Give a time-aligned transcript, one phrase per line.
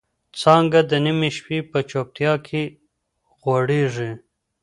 [0.39, 2.63] څانګه د نيمې شپې په چوپتیا کې
[3.43, 4.11] غوړېږي.